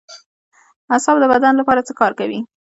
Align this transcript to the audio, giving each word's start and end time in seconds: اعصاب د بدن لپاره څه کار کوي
اعصاب 0.93 1.15
د 1.19 1.25
بدن 1.33 1.53
لپاره 1.57 1.85
څه 1.87 1.93
کار 1.99 2.11
کوي 2.19 2.39